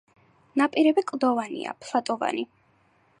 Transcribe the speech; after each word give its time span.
ნაპირები 0.61 1.03
კლდოვანია, 1.11 1.77
ფლატოვანი. 1.85 2.47